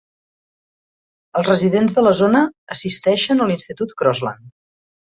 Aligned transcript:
Els 1.41 1.45
residents 1.53 1.95
de 1.99 2.07
la 2.09 2.15
zona 2.23 2.43
assisteixen 2.79 3.47
a 3.47 3.53
l'institut 3.53 3.97
Crossland. 4.03 4.55